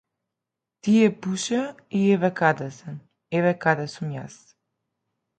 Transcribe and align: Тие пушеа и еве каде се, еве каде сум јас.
Тие 0.83 1.07
пушеа 1.21 1.63
и 1.97 1.99
еве 2.13 2.31
каде 2.39 2.69
се, 2.77 2.91
еве 3.37 3.53
каде 3.63 3.87
сум 3.93 4.07
јас. 4.15 4.35